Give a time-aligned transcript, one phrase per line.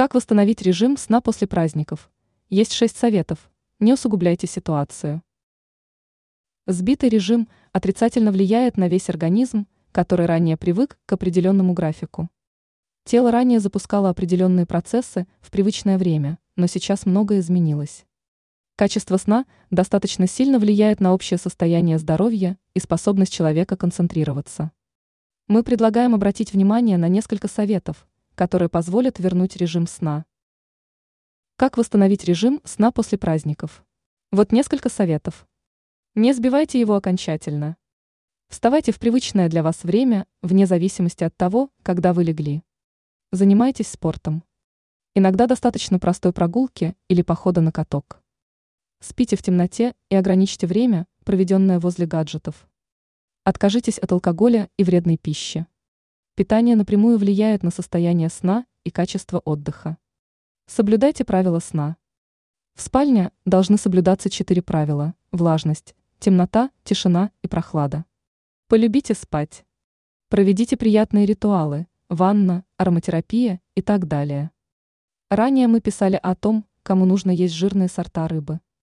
[0.00, 2.10] Как восстановить режим сна после праздников?
[2.48, 3.50] Есть шесть советов.
[3.80, 5.22] Не усугубляйте ситуацию.
[6.66, 12.30] Сбитый режим отрицательно влияет на весь организм, который ранее привык к определенному графику.
[13.04, 18.06] Тело ранее запускало определенные процессы в привычное время, но сейчас многое изменилось.
[18.76, 24.72] Качество сна достаточно сильно влияет на общее состояние здоровья и способность человека концентрироваться.
[25.46, 28.06] Мы предлагаем обратить внимание на несколько советов,
[28.40, 30.24] которые позволят вернуть режим сна.
[31.56, 33.84] Как восстановить режим сна после праздников?
[34.32, 35.46] Вот несколько советов.
[36.14, 37.76] Не сбивайте его окончательно.
[38.48, 42.62] Вставайте в привычное для вас время, вне зависимости от того, когда вы легли.
[43.30, 44.42] Занимайтесь спортом.
[45.14, 48.22] Иногда достаточно простой прогулки или похода на каток.
[49.00, 52.66] Спите в темноте и ограничьте время, проведенное возле гаджетов.
[53.44, 55.66] Откажитесь от алкоголя и вредной пищи.
[56.34, 59.98] Питание напрямую влияет на состояние сна и качество отдыха.
[60.66, 61.96] Соблюдайте правила сна.
[62.74, 68.04] В спальне должны соблюдаться четыре правила– влажность, темнота, тишина и прохлада.
[68.68, 69.64] Полюбите спать.
[70.28, 74.50] Проведите приятные ритуалы– ванна, ароматерапия и так далее.
[75.28, 78.60] Ранее мы писали о том, кому нужно есть жирные сорта рыбы.